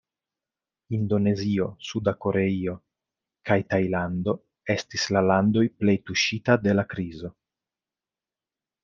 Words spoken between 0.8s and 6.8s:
Indonezio, Suda Koreio, kaj Tajlando estis la landoj plej tuŝitaj